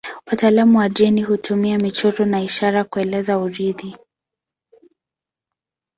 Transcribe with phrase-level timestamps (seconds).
[0.27, 3.97] Wataalamu wa jeni hutumia michoro na ishara kueleza urithi.